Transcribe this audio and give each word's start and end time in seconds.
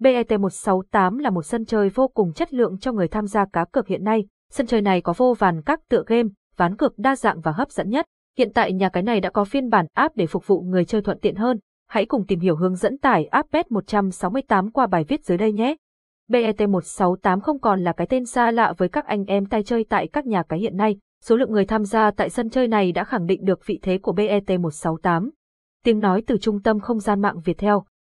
BET168 0.00 1.18
là 1.18 1.30
một 1.30 1.42
sân 1.42 1.64
chơi 1.64 1.88
vô 1.88 2.08
cùng 2.08 2.32
chất 2.32 2.54
lượng 2.54 2.78
cho 2.78 2.92
người 2.92 3.08
tham 3.08 3.26
gia 3.26 3.44
cá 3.44 3.64
cược 3.64 3.86
hiện 3.86 4.04
nay. 4.04 4.26
Sân 4.50 4.66
chơi 4.66 4.82
này 4.82 5.00
có 5.00 5.14
vô 5.16 5.34
vàn 5.38 5.62
các 5.62 5.80
tựa 5.88 6.02
game, 6.06 6.28
ván 6.56 6.76
cược 6.76 6.98
đa 6.98 7.16
dạng 7.16 7.40
và 7.40 7.52
hấp 7.52 7.70
dẫn 7.70 7.90
nhất. 7.90 8.06
Hiện 8.38 8.52
tại 8.52 8.72
nhà 8.72 8.88
cái 8.88 9.02
này 9.02 9.20
đã 9.20 9.30
có 9.30 9.44
phiên 9.44 9.70
bản 9.70 9.86
app 9.94 10.16
để 10.16 10.26
phục 10.26 10.46
vụ 10.46 10.60
người 10.60 10.84
chơi 10.84 11.02
thuận 11.02 11.18
tiện 11.18 11.36
hơn. 11.36 11.58
Hãy 11.88 12.06
cùng 12.06 12.26
tìm 12.26 12.40
hiểu 12.40 12.56
hướng 12.56 12.74
dẫn 12.74 12.98
tải 12.98 13.24
app 13.24 13.54
Bet168 13.54 14.70
qua 14.70 14.86
bài 14.86 15.04
viết 15.04 15.24
dưới 15.24 15.38
đây 15.38 15.52
nhé. 15.52 15.76
BET168 16.30 17.40
không 17.40 17.60
còn 17.60 17.80
là 17.80 17.92
cái 17.92 18.06
tên 18.06 18.24
xa 18.24 18.50
lạ 18.50 18.74
với 18.78 18.88
các 18.88 19.06
anh 19.06 19.24
em 19.24 19.46
tay 19.46 19.62
chơi 19.62 19.84
tại 19.88 20.08
các 20.08 20.26
nhà 20.26 20.42
cái 20.42 20.58
hiện 20.58 20.76
nay. 20.76 20.96
Số 21.24 21.36
lượng 21.36 21.52
người 21.52 21.64
tham 21.64 21.84
gia 21.84 22.10
tại 22.10 22.30
sân 22.30 22.50
chơi 22.50 22.68
này 22.68 22.92
đã 22.92 23.04
khẳng 23.04 23.26
định 23.26 23.44
được 23.44 23.66
vị 23.66 23.78
thế 23.82 23.98
của 23.98 24.12
BET168. 24.12 25.30
Tiếng 25.84 25.98
nói 25.98 26.22
từ 26.26 26.38
Trung 26.38 26.62
tâm 26.62 26.80
Không 26.80 27.00
gian 27.00 27.20
mạng 27.20 27.40
Việt 27.44 27.58
Theo 27.58 27.84